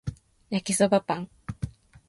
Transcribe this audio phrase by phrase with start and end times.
[0.49, 1.29] 焼きそばパン